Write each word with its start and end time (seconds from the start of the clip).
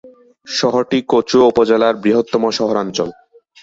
শহরটি 0.47 0.97
কচুয়া 1.09 1.45
উপজেলার 1.47 1.95
বৃহত্তম 2.03 2.43
শহরাঞ্চল। 2.49 3.09